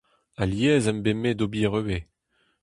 Alies 0.43 0.83
em 0.91 0.99
bez 1.03 1.17
me 1.21 1.31
d'ober 1.37 1.69
ivez. 1.79 2.03